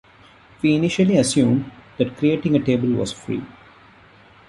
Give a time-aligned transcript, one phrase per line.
[0.63, 3.43] We initially assumed that creating a table was free.